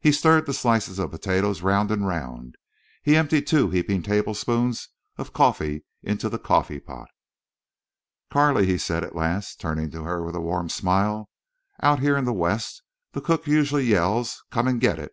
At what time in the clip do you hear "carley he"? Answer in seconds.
8.30-8.76